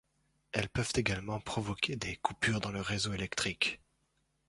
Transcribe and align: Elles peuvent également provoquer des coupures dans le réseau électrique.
Elles 0.51 0.67
peuvent 0.69 0.93
également 0.95 1.39
provoquer 1.39 1.95
des 1.95 2.15
coupures 2.15 2.59
dans 2.59 2.71
le 2.71 2.81
réseau 2.81 3.13
électrique. 3.13 3.79